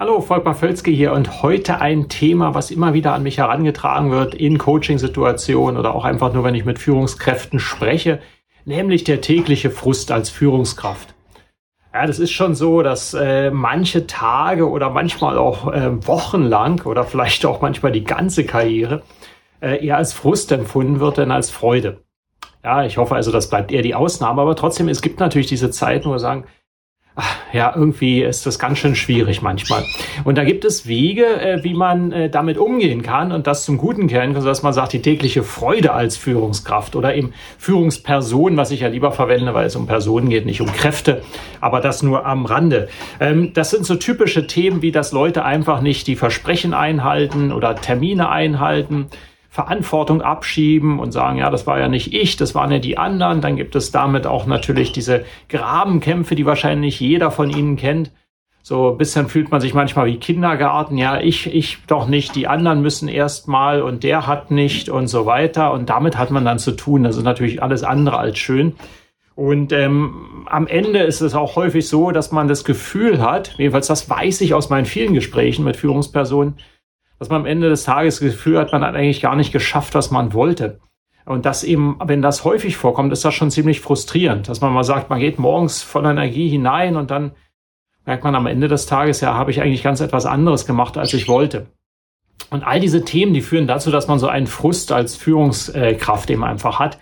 Hallo, 0.00 0.22
Volkmar 0.22 0.54
Völzke 0.54 0.90
hier 0.90 1.12
und 1.12 1.42
heute 1.42 1.82
ein 1.82 2.08
Thema, 2.08 2.54
was 2.54 2.70
immer 2.70 2.94
wieder 2.94 3.12
an 3.12 3.22
mich 3.22 3.36
herangetragen 3.36 4.10
wird 4.10 4.34
in 4.34 4.56
Coachingsituationen 4.56 5.76
oder 5.76 5.94
auch 5.94 6.06
einfach 6.06 6.32
nur, 6.32 6.42
wenn 6.42 6.54
ich 6.54 6.64
mit 6.64 6.78
Führungskräften 6.78 7.60
spreche, 7.60 8.18
nämlich 8.64 9.04
der 9.04 9.20
tägliche 9.20 9.70
Frust 9.70 10.10
als 10.10 10.30
Führungskraft. 10.30 11.14
Ja, 11.92 12.06
das 12.06 12.18
ist 12.18 12.30
schon 12.30 12.54
so, 12.54 12.80
dass 12.80 13.12
äh, 13.12 13.50
manche 13.50 14.06
Tage 14.06 14.70
oder 14.70 14.88
manchmal 14.88 15.36
auch 15.36 15.70
äh, 15.70 16.06
wochenlang 16.06 16.80
oder 16.86 17.04
vielleicht 17.04 17.44
auch 17.44 17.60
manchmal 17.60 17.92
die 17.92 18.04
ganze 18.04 18.46
Karriere 18.46 19.02
äh, 19.60 19.86
eher 19.86 19.98
als 19.98 20.14
Frust 20.14 20.50
empfunden 20.50 20.98
wird 21.00 21.18
denn 21.18 21.30
als 21.30 21.50
Freude. 21.50 22.00
Ja, 22.64 22.84
ich 22.84 22.96
hoffe 22.96 23.16
also, 23.16 23.30
das 23.32 23.50
bleibt 23.50 23.70
eher 23.70 23.82
die 23.82 23.94
Ausnahme, 23.94 24.40
aber 24.40 24.56
trotzdem, 24.56 24.88
es 24.88 25.02
gibt 25.02 25.20
natürlich 25.20 25.48
diese 25.48 25.70
Zeiten, 25.70 26.06
wo 26.08 26.12
wir 26.12 26.18
sagen, 26.18 26.46
ja, 27.52 27.72
irgendwie 27.74 28.22
ist 28.22 28.46
das 28.46 28.58
ganz 28.58 28.78
schön 28.78 28.94
schwierig 28.94 29.42
manchmal. 29.42 29.84
Und 30.24 30.38
da 30.38 30.44
gibt 30.44 30.64
es 30.64 30.86
Wege, 30.86 31.24
äh, 31.24 31.64
wie 31.64 31.74
man 31.74 32.12
äh, 32.12 32.30
damit 32.30 32.58
umgehen 32.58 33.02
kann 33.02 33.32
und 33.32 33.46
das 33.46 33.64
zum 33.64 33.78
Guten 33.78 34.06
kennen, 34.06 34.34
dass 34.34 34.62
man 34.62 34.72
sagt, 34.72 34.92
die 34.92 35.02
tägliche 35.02 35.42
Freude 35.42 35.92
als 35.92 36.16
Führungskraft 36.16 36.96
oder 36.96 37.14
eben 37.14 37.32
Führungsperson, 37.58 38.56
was 38.56 38.70
ich 38.70 38.80
ja 38.80 38.88
lieber 38.88 39.12
verwende, 39.12 39.54
weil 39.54 39.66
es 39.66 39.76
um 39.76 39.86
Personen 39.86 40.30
geht, 40.30 40.46
nicht 40.46 40.60
um 40.60 40.72
Kräfte, 40.72 41.22
aber 41.60 41.80
das 41.80 42.02
nur 42.02 42.24
am 42.26 42.46
Rande. 42.46 42.88
Ähm, 43.18 43.52
das 43.54 43.70
sind 43.70 43.84
so 43.84 43.96
typische 43.96 44.46
Themen, 44.46 44.82
wie 44.82 44.92
dass 44.92 45.12
Leute 45.12 45.44
einfach 45.44 45.80
nicht 45.80 46.06
die 46.06 46.16
Versprechen 46.16 46.74
einhalten 46.74 47.52
oder 47.52 47.74
Termine 47.74 48.28
einhalten 48.28 49.08
Verantwortung 49.52 50.22
abschieben 50.22 51.00
und 51.00 51.10
sagen, 51.10 51.38
ja, 51.38 51.50
das 51.50 51.66
war 51.66 51.80
ja 51.80 51.88
nicht 51.88 52.14
ich, 52.14 52.36
das 52.36 52.54
waren 52.54 52.70
ja 52.70 52.78
die 52.78 52.96
anderen. 52.96 53.40
Dann 53.40 53.56
gibt 53.56 53.74
es 53.74 53.90
damit 53.90 54.24
auch 54.24 54.46
natürlich 54.46 54.92
diese 54.92 55.24
Grabenkämpfe, 55.48 56.36
die 56.36 56.46
wahrscheinlich 56.46 57.00
jeder 57.00 57.32
von 57.32 57.50
Ihnen 57.50 57.76
kennt. 57.76 58.12
So 58.62 58.92
ein 58.92 58.98
bisschen 58.98 59.28
fühlt 59.28 59.50
man 59.50 59.60
sich 59.60 59.74
manchmal 59.74 60.06
wie 60.06 60.18
Kindergarten. 60.18 60.96
Ja, 60.98 61.20
ich, 61.20 61.52
ich 61.52 61.78
doch 61.88 62.06
nicht, 62.06 62.36
die 62.36 62.46
anderen 62.46 62.80
müssen 62.80 63.08
erst 63.08 63.48
mal 63.48 63.82
und 63.82 64.04
der 64.04 64.28
hat 64.28 64.52
nicht 64.52 64.88
und 64.88 65.08
so 65.08 65.26
weiter. 65.26 65.72
Und 65.72 65.90
damit 65.90 66.16
hat 66.16 66.30
man 66.30 66.44
dann 66.44 66.60
zu 66.60 66.70
tun. 66.70 67.02
Das 67.02 67.16
ist 67.16 67.24
natürlich 67.24 67.60
alles 67.60 67.82
andere 67.82 68.18
als 68.18 68.38
schön. 68.38 68.76
Und 69.34 69.72
ähm, 69.72 70.46
am 70.46 70.68
Ende 70.68 71.00
ist 71.00 71.22
es 71.22 71.34
auch 71.34 71.56
häufig 71.56 71.88
so, 71.88 72.12
dass 72.12 72.30
man 72.30 72.46
das 72.46 72.62
Gefühl 72.64 73.20
hat, 73.20 73.54
jedenfalls 73.58 73.88
das 73.88 74.08
weiß 74.08 74.42
ich 74.42 74.54
aus 74.54 74.70
meinen 74.70 74.84
vielen 74.84 75.14
Gesprächen 75.14 75.64
mit 75.64 75.76
Führungspersonen, 75.76 76.54
dass 77.20 77.28
man 77.28 77.42
am 77.42 77.46
Ende 77.46 77.68
des 77.68 77.84
Tages 77.84 78.18
das 78.18 78.28
Gefühl 78.32 78.58
hat, 78.58 78.72
man 78.72 78.82
hat 78.82 78.94
eigentlich 78.96 79.20
gar 79.20 79.36
nicht 79.36 79.52
geschafft, 79.52 79.94
was 79.94 80.10
man 80.10 80.32
wollte. 80.32 80.80
Und 81.26 81.44
das 81.44 81.62
eben, 81.62 81.98
wenn 82.02 82.22
das 82.22 82.44
häufig 82.44 82.78
vorkommt, 82.78 83.12
ist 83.12 83.24
das 83.24 83.34
schon 83.34 83.50
ziemlich 83.50 83.80
frustrierend, 83.80 84.48
dass 84.48 84.62
man 84.62 84.72
mal 84.72 84.84
sagt, 84.84 85.10
man 85.10 85.20
geht 85.20 85.38
morgens 85.38 85.82
voller 85.82 86.10
Energie 86.10 86.48
hinein 86.48 86.96
und 86.96 87.10
dann 87.10 87.32
merkt 88.06 88.24
man 88.24 88.34
am 88.34 88.46
Ende 88.46 88.68
des 88.68 88.86
Tages, 88.86 89.20
ja, 89.20 89.34
habe 89.34 89.50
ich 89.50 89.60
eigentlich 89.60 89.82
ganz 89.82 90.00
etwas 90.00 90.24
anderes 90.24 90.66
gemacht, 90.66 90.96
als 90.96 91.12
ich 91.12 91.28
wollte. 91.28 91.66
Und 92.48 92.64
all 92.64 92.80
diese 92.80 93.04
Themen, 93.04 93.34
die 93.34 93.42
führen 93.42 93.66
dazu, 93.66 93.90
dass 93.90 94.08
man 94.08 94.18
so 94.18 94.26
einen 94.26 94.46
Frust 94.46 94.90
als 94.90 95.14
Führungskraft 95.14 96.30
eben 96.30 96.42
einfach 96.42 96.78
hat. 96.78 96.98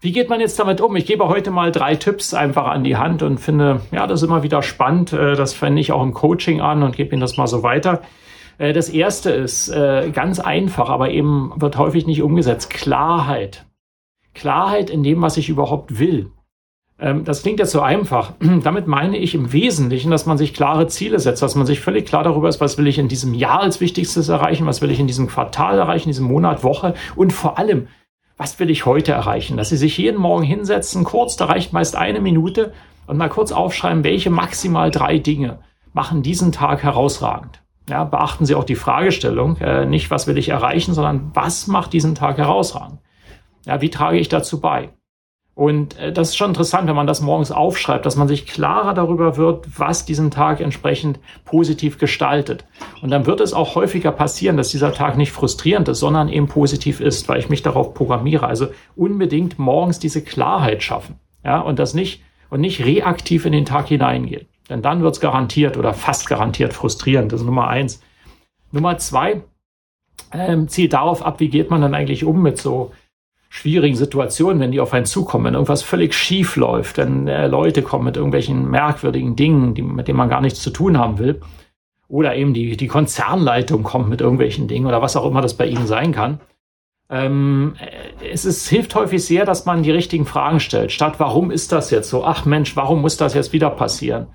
Wie 0.00 0.12
geht 0.12 0.28
man 0.28 0.38
jetzt 0.38 0.60
damit 0.60 0.80
um? 0.80 0.94
Ich 0.94 1.06
gebe 1.06 1.28
heute 1.28 1.50
mal 1.50 1.72
drei 1.72 1.96
Tipps 1.96 2.34
einfach 2.34 2.66
an 2.66 2.84
die 2.84 2.96
Hand 2.96 3.24
und 3.24 3.38
finde, 3.38 3.80
ja, 3.90 4.06
das 4.06 4.22
ist 4.22 4.28
immer 4.28 4.44
wieder 4.44 4.62
spannend. 4.62 5.12
Äh, 5.12 5.34
das 5.34 5.54
fände 5.54 5.80
ich 5.80 5.90
auch 5.90 6.02
im 6.04 6.14
Coaching 6.14 6.60
an 6.60 6.84
und 6.84 6.96
gebe 6.96 7.12
Ihnen 7.12 7.20
das 7.20 7.36
mal 7.36 7.48
so 7.48 7.64
weiter. 7.64 8.02
Äh, 8.58 8.72
das 8.72 8.88
erste 8.88 9.30
ist 9.30 9.68
äh, 9.68 10.10
ganz 10.12 10.40
einfach, 10.40 10.88
aber 10.88 11.10
eben 11.10 11.52
wird 11.56 11.78
häufig 11.78 12.06
nicht 12.06 12.22
umgesetzt. 12.22 12.70
Klarheit. 12.70 13.66
Klarheit 14.34 14.90
in 14.90 15.02
dem, 15.02 15.22
was 15.22 15.36
ich 15.36 15.48
überhaupt 15.48 15.98
will. 15.98 16.30
Ähm, 16.98 17.24
das 17.24 17.42
klingt 17.42 17.58
jetzt 17.58 17.72
so 17.72 17.80
einfach. 17.80 18.32
Damit 18.62 18.86
meine 18.86 19.18
ich 19.18 19.34
im 19.34 19.52
Wesentlichen, 19.52 20.10
dass 20.10 20.26
man 20.26 20.38
sich 20.38 20.54
klare 20.54 20.86
Ziele 20.86 21.18
setzt, 21.18 21.42
dass 21.42 21.54
man 21.54 21.66
sich 21.66 21.80
völlig 21.80 22.06
klar 22.06 22.24
darüber 22.24 22.48
ist, 22.48 22.60
was 22.60 22.78
will 22.78 22.86
ich 22.86 22.98
in 22.98 23.08
diesem 23.08 23.34
Jahr 23.34 23.60
als 23.60 23.80
Wichtigstes 23.80 24.28
erreichen, 24.28 24.66
was 24.66 24.80
will 24.80 24.90
ich 24.90 25.00
in 25.00 25.06
diesem 25.06 25.26
Quartal 25.26 25.78
erreichen, 25.78 26.08
in 26.08 26.12
diesem 26.12 26.26
Monat, 26.26 26.64
Woche 26.64 26.94
und 27.14 27.32
vor 27.32 27.58
allem, 27.58 27.88
was 28.38 28.58
will 28.58 28.70
ich 28.70 28.84
heute 28.84 29.12
erreichen? 29.12 29.56
Dass 29.56 29.70
Sie 29.70 29.78
sich 29.78 29.96
jeden 29.96 30.20
Morgen 30.20 30.44
hinsetzen, 30.44 31.04
kurz, 31.04 31.36
da 31.36 31.46
reicht 31.46 31.72
meist 31.72 31.96
eine 31.96 32.20
Minute 32.20 32.72
und 33.06 33.16
mal 33.16 33.30
kurz 33.30 33.52
aufschreiben, 33.52 34.04
welche 34.04 34.30
maximal 34.30 34.90
drei 34.90 35.18
Dinge 35.18 35.60
machen 35.94 36.22
diesen 36.22 36.52
Tag 36.52 36.82
herausragend. 36.82 37.62
Ja, 37.88 38.04
beachten 38.04 38.46
Sie 38.46 38.54
auch 38.54 38.64
die 38.64 38.74
Fragestellung, 38.74 39.56
äh, 39.58 39.86
nicht 39.86 40.10
was 40.10 40.26
will 40.26 40.38
ich 40.38 40.48
erreichen, 40.48 40.92
sondern 40.92 41.30
was 41.34 41.66
macht 41.68 41.92
diesen 41.92 42.14
Tag 42.14 42.38
herausragend? 42.38 42.98
Ja, 43.64 43.80
wie 43.80 43.90
trage 43.90 44.18
ich 44.18 44.28
dazu 44.28 44.60
bei? 44.60 44.90
Und 45.56 45.98
äh, 45.98 46.12
das 46.12 46.28
ist 46.28 46.36
schon 46.36 46.50
interessant, 46.50 46.86
wenn 46.86 46.94
man 46.94 47.06
das 47.06 47.22
morgens 47.22 47.50
aufschreibt, 47.50 48.04
dass 48.04 48.16
man 48.16 48.28
sich 48.28 48.44
klarer 48.44 48.92
darüber 48.92 49.38
wird, 49.38 49.66
was 49.78 50.04
diesen 50.04 50.30
Tag 50.30 50.60
entsprechend 50.60 51.18
positiv 51.46 51.96
gestaltet. 51.96 52.66
Und 53.00 53.10
dann 53.10 53.24
wird 53.24 53.40
es 53.40 53.54
auch 53.54 53.74
häufiger 53.74 54.12
passieren, 54.12 54.58
dass 54.58 54.68
dieser 54.68 54.92
Tag 54.92 55.16
nicht 55.16 55.32
frustrierend 55.32 55.88
ist, 55.88 56.00
sondern 56.00 56.28
eben 56.28 56.46
positiv 56.46 57.00
ist, 57.00 57.26
weil 57.30 57.38
ich 57.38 57.48
mich 57.48 57.62
darauf 57.62 57.94
programmiere. 57.94 58.46
Also 58.46 58.66
unbedingt 58.96 59.58
morgens 59.58 59.98
diese 59.98 60.22
Klarheit 60.22 60.82
schaffen. 60.82 61.18
Ja, 61.42 61.60
und 61.60 61.78
das 61.78 61.94
nicht, 61.94 62.22
und 62.50 62.60
nicht 62.60 62.84
reaktiv 62.84 63.46
in 63.46 63.52
den 63.52 63.64
Tag 63.64 63.88
hineingehen. 63.88 64.46
Denn 64.68 64.82
dann 64.82 65.02
wird's 65.02 65.20
garantiert 65.20 65.76
oder 65.76 65.94
fast 65.94 66.28
garantiert 66.28 66.72
frustrierend. 66.72 67.32
Das 67.32 67.40
ist 67.40 67.46
Nummer 67.46 67.68
eins. 67.68 68.02
Nummer 68.72 68.98
zwei 68.98 69.42
ähm, 70.32 70.68
zielt 70.68 70.92
darauf 70.92 71.24
ab, 71.24 71.40
wie 71.40 71.48
geht 71.48 71.70
man 71.70 71.80
dann 71.80 71.94
eigentlich 71.94 72.24
um 72.24 72.42
mit 72.42 72.58
so 72.58 72.92
schwierigen 73.48 73.96
Situationen, 73.96 74.60
wenn 74.60 74.72
die 74.72 74.80
auf 74.80 74.92
einen 74.92 75.06
zukommen, 75.06 75.46
wenn 75.46 75.54
irgendwas 75.54 75.82
völlig 75.82 76.14
schief 76.14 76.56
läuft, 76.56 76.98
wenn 76.98 77.28
äh, 77.28 77.46
Leute 77.46 77.82
kommen 77.82 78.04
mit 78.04 78.16
irgendwelchen 78.16 78.68
merkwürdigen 78.68 79.36
Dingen, 79.36 79.74
die, 79.74 79.82
mit 79.82 80.08
denen 80.08 80.18
man 80.18 80.28
gar 80.28 80.40
nichts 80.40 80.60
zu 80.60 80.70
tun 80.70 80.98
haben 80.98 81.18
will. 81.18 81.40
Oder 82.08 82.36
eben 82.36 82.54
die, 82.54 82.76
die 82.76 82.86
Konzernleitung 82.86 83.82
kommt 83.82 84.08
mit 84.08 84.20
irgendwelchen 84.20 84.68
Dingen 84.68 84.86
oder 84.86 85.02
was 85.02 85.16
auch 85.16 85.26
immer 85.26 85.42
das 85.42 85.54
bei 85.54 85.66
Ihnen 85.66 85.86
sein 85.86 86.12
kann. 86.12 86.40
Ähm, 87.08 87.76
es 88.32 88.44
ist, 88.44 88.68
hilft 88.68 88.94
häufig 88.94 89.24
sehr, 89.24 89.44
dass 89.44 89.64
man 89.64 89.82
die 89.82 89.90
richtigen 89.90 90.26
Fragen 90.26 90.60
stellt. 90.60 90.92
Statt, 90.92 91.14
warum 91.18 91.50
ist 91.50 91.72
das 91.72 91.90
jetzt 91.90 92.10
so? 92.10 92.24
Ach 92.24 92.44
Mensch, 92.44 92.76
warum 92.76 93.00
muss 93.00 93.16
das 93.16 93.34
jetzt 93.34 93.52
wieder 93.52 93.70
passieren? 93.70 94.26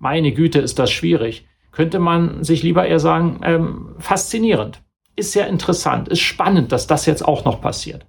Meine 0.00 0.32
Güte, 0.32 0.58
ist 0.58 0.80
das 0.80 0.90
schwierig, 0.90 1.46
könnte 1.70 2.00
man 2.00 2.42
sich 2.42 2.64
lieber 2.64 2.86
eher 2.86 2.98
sagen, 2.98 3.40
ähm, 3.44 3.94
faszinierend, 3.98 4.82
ist 5.14 5.32
sehr 5.32 5.46
interessant, 5.46 6.08
ist 6.08 6.20
spannend, 6.20 6.72
dass 6.72 6.88
das 6.88 7.06
jetzt 7.06 7.24
auch 7.24 7.44
noch 7.44 7.60
passiert. 7.60 8.06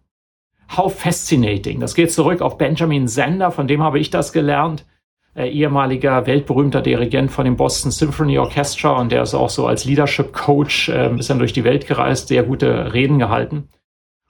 How 0.76 0.92
fascinating. 0.92 1.80
Das 1.80 1.94
geht 1.94 2.12
zurück 2.12 2.42
auf 2.42 2.58
Benjamin 2.58 3.08
Sender, 3.08 3.52
von 3.52 3.68
dem 3.68 3.84
habe 3.84 4.00
ich 4.00 4.10
das 4.10 4.32
gelernt. 4.32 4.86
Äh, 5.34 5.50
ehemaliger 5.50 6.26
weltberühmter 6.28 6.82
Dirigent 6.82 7.32
von 7.32 7.46
dem 7.46 7.56
Boston 7.56 7.92
Symphony 7.92 8.38
Orchestra 8.38 9.00
und 9.00 9.14
der 9.14 9.22
ist 9.22 9.34
auch 9.34 9.50
so 9.50 9.66
als 9.66 9.86
Leadership 9.86 10.34
Coach 10.34 10.90
äh, 10.90 11.08
ein 11.08 11.18
bisschen 11.18 11.40
durch 11.40 11.54
die 11.54 11.64
Welt 11.64 11.88
gereist, 11.88 12.28
sehr 12.28 12.44
gute 12.44 12.94
Reden 12.94 13.18
gehalten. 13.20 13.70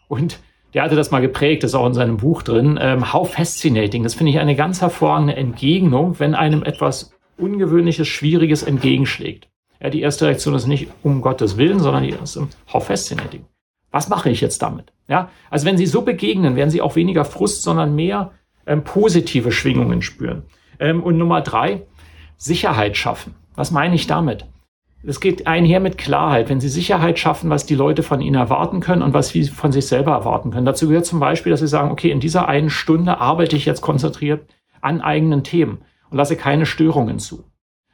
Und 0.07 0.39
der 0.73 0.83
hatte 0.83 0.95
das 0.95 1.09
mal 1.09 1.19
geprägt, 1.19 1.63
ist 1.63 1.73
auch 1.73 1.87
in 1.87 1.93
seinem 1.93 2.17
Buch 2.17 2.43
drin. 2.43 2.77
Ähm, 2.79 3.13
How 3.13 3.31
fascinating. 3.31 4.03
Das 4.03 4.13
finde 4.13 4.31
ich 4.31 4.39
eine 4.39 4.55
ganz 4.55 4.81
hervorragende 4.81 5.35
Entgegnung, 5.35 6.19
wenn 6.19 6.35
einem 6.35 6.63
etwas 6.63 7.11
Ungewöhnliches, 7.41 8.07
Schwieriges 8.07 8.63
entgegenschlägt. 8.63 9.49
Ja, 9.81 9.89
die 9.89 10.01
erste 10.01 10.27
Reaktion 10.27 10.53
ist 10.53 10.67
nicht 10.67 10.87
um 11.03 11.21
Gottes 11.21 11.57
Willen, 11.57 11.79
sondern 11.79 12.03
die 12.03 12.11
ist 12.11 12.39
how 12.71 12.85
fascinating. 12.85 13.45
Was 13.91 14.09
mache 14.09 14.29
ich 14.29 14.39
jetzt 14.39 14.61
damit? 14.61 14.93
Ja, 15.07 15.29
also 15.49 15.65
wenn 15.65 15.77
Sie 15.77 15.85
so 15.85 16.03
begegnen, 16.03 16.55
werden 16.55 16.69
Sie 16.69 16.81
auch 16.81 16.95
weniger 16.95 17.25
Frust, 17.25 17.63
sondern 17.63 17.95
mehr 17.95 18.31
ähm, 18.65 18.83
positive 18.83 19.51
Schwingungen 19.51 20.01
spüren. 20.01 20.43
Ähm, 20.79 21.03
und 21.03 21.17
Nummer 21.17 21.41
drei, 21.41 21.81
Sicherheit 22.37 22.95
schaffen. 22.95 23.35
Was 23.55 23.71
meine 23.71 23.95
ich 23.95 24.07
damit? 24.07 24.45
Es 25.03 25.19
geht 25.19 25.47
einher 25.47 25.79
mit 25.79 25.97
Klarheit. 25.97 26.47
Wenn 26.47 26.61
Sie 26.61 26.69
Sicherheit 26.69 27.17
schaffen, 27.17 27.49
was 27.49 27.65
die 27.65 27.75
Leute 27.75 28.03
von 28.03 28.21
Ihnen 28.21 28.35
erwarten 28.35 28.79
können 28.81 29.01
und 29.01 29.13
was 29.13 29.29
Sie 29.29 29.45
von 29.45 29.71
sich 29.71 29.87
selber 29.87 30.11
erwarten 30.11 30.51
können. 30.51 30.65
Dazu 30.65 30.87
gehört 30.87 31.07
zum 31.07 31.19
Beispiel, 31.19 31.49
dass 31.49 31.59
Sie 31.59 31.67
sagen, 31.67 31.91
okay, 31.91 32.11
in 32.11 32.19
dieser 32.19 32.47
einen 32.47 32.69
Stunde 32.69 33.17
arbeite 33.17 33.55
ich 33.55 33.65
jetzt 33.65 33.81
konzentriert 33.81 34.45
an 34.79 35.01
eigenen 35.01 35.43
Themen 35.43 35.79
und 36.11 36.17
lasse 36.17 36.35
keine 36.35 36.65
Störungen 36.65 37.17
zu. 37.17 37.45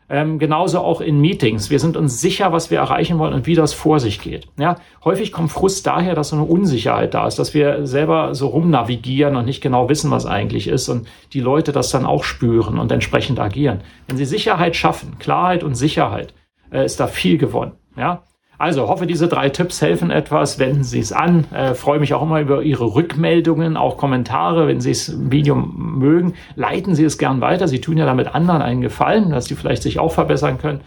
Ähm, 0.09 0.39
genauso 0.39 0.79
auch 0.79 1.01
in 1.01 1.19
Meetings. 1.19 1.69
Wir 1.69 1.79
sind 1.79 1.97
uns 1.97 2.21
sicher, 2.21 2.53
was 2.53 2.71
wir 2.71 2.77
erreichen 2.77 3.19
wollen 3.19 3.33
und 3.33 3.45
wie 3.45 3.55
das 3.55 3.73
vor 3.73 3.99
sich 3.99 4.21
geht. 4.21 4.47
Ja, 4.57 4.77
häufig 5.03 5.33
kommt 5.33 5.51
Frust 5.51 5.85
daher, 5.85 6.15
dass 6.15 6.29
so 6.29 6.37
eine 6.37 6.45
Unsicherheit 6.45 7.13
da 7.13 7.27
ist, 7.27 7.39
dass 7.39 7.53
wir 7.53 7.85
selber 7.85 8.33
so 8.33 8.47
rumnavigieren 8.47 9.35
und 9.35 9.43
nicht 9.43 9.59
genau 9.61 9.89
wissen, 9.89 10.09
was 10.09 10.25
eigentlich 10.25 10.69
ist 10.69 10.87
und 10.87 11.07
die 11.33 11.41
Leute 11.41 11.73
das 11.73 11.89
dann 11.89 12.05
auch 12.05 12.23
spüren 12.23 12.79
und 12.79 12.91
entsprechend 12.91 13.39
agieren. 13.39 13.81
Wenn 14.07 14.15
sie 14.15 14.25
Sicherheit 14.25 14.77
schaffen, 14.77 15.19
Klarheit 15.19 15.63
und 15.63 15.75
Sicherheit, 15.75 16.33
äh, 16.71 16.85
ist 16.85 17.01
da 17.01 17.07
viel 17.07 17.37
gewonnen. 17.37 17.73
Ja, 17.97 18.23
Also 18.59 18.87
hoffe, 18.87 19.05
diese 19.05 19.27
drei 19.27 19.49
Tipps 19.49 19.81
helfen 19.81 20.09
etwas. 20.09 20.57
Wenden 20.57 20.83
Sie 20.83 20.99
es 20.99 21.11
an. 21.11 21.45
Äh, 21.53 21.75
freue 21.75 21.99
mich 21.99 22.13
auch 22.13 22.23
immer 22.23 22.41
über 22.41 22.63
Ihre 22.63 22.95
Rückmeldungen, 22.95 23.77
auch 23.77 23.97
Kommentare, 23.97 24.67
wenn 24.67 24.81
Sie 24.81 24.91
das 24.91 25.13
Video 25.31 25.55
mögen. 25.55 26.33
Leiten 26.55 26.95
Sie 26.95 27.03
es 27.03 27.19
gern 27.19 27.39
weiter. 27.39 27.67
Sie 27.67 27.81
tun 27.81 27.97
ja 27.97 28.05
damit 28.05 28.33
anderen 28.33 28.61
einen 28.63 28.81
Gefallen, 28.81 29.29
dass 29.29 29.45
Sie 29.45 29.55
vielleicht 29.55 29.83
sich 29.83 29.99
auch 29.99 30.11
verbessern 30.11 30.57
können. 30.57 30.81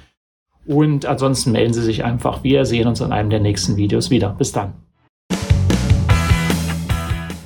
Und 0.66 1.06
ansonsten 1.06 1.52
melden 1.52 1.72
Sie 1.72 1.82
sich 1.82 2.04
einfach. 2.04 2.42
Wir 2.42 2.64
sehen 2.64 2.88
uns 2.88 3.00
in 3.00 3.12
einem 3.12 3.30
der 3.30 3.40
nächsten 3.40 3.76
Videos 3.76 4.10
wieder. 4.10 4.30
Bis 4.30 4.50
dann. 4.52 4.72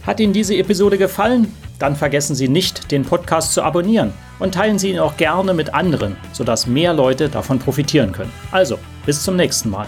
Hat 0.06 0.20
Ihnen 0.20 0.32
diese 0.32 0.56
Episode 0.56 0.98
gefallen? 0.98 1.52
Dann 1.78 1.96
vergessen 1.96 2.34
Sie 2.34 2.48
nicht, 2.48 2.90
den 2.92 3.04
Podcast 3.04 3.52
zu 3.52 3.62
abonnieren 3.62 4.12
und 4.38 4.54
teilen 4.54 4.78
Sie 4.78 4.90
ihn 4.90 4.98
auch 4.98 5.16
gerne 5.16 5.54
mit 5.54 5.74
anderen, 5.74 6.16
sodass 6.32 6.66
mehr 6.66 6.94
Leute 6.94 7.28
davon 7.28 7.58
profitieren 7.58 8.12
können. 8.12 8.32
Also, 8.52 8.78
bis 9.06 9.22
zum 9.22 9.36
nächsten 9.36 9.70
Mal. 9.70 9.86